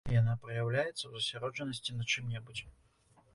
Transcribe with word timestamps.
Яна 0.19 0.31
праяўляецца 0.45 0.93
ў 0.93 1.13
засяроджанасці 1.25 1.97
на 1.99 2.09
чым-небудзь. 2.15 2.65